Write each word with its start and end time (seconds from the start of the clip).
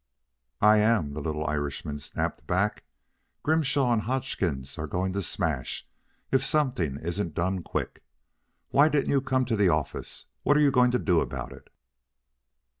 "I 0.61 0.77
am," 0.77 1.13
the 1.13 1.21
little 1.21 1.45
Irishman 1.45 1.99
snapped 1.99 2.47
back. 2.47 2.85
"Grimshaw 3.43 3.93
and 3.93 4.01
Hodgkins 4.01 4.79
are 4.79 4.87
going 4.87 5.13
to 5.13 5.21
smash 5.21 5.87
if 6.31 6.43
something 6.43 6.97
isn't 6.97 7.35
done 7.35 7.61
quick. 7.61 8.01
Why 8.69 8.89
didn't 8.89 9.11
you 9.11 9.21
come 9.21 9.45
to 9.45 9.55
the 9.55 9.69
office? 9.69 10.25
What 10.41 10.57
are 10.57 10.61
you 10.61 10.71
going 10.71 10.89
to 10.89 10.97
do 10.97 11.19
about 11.19 11.51
it?" 11.51 11.69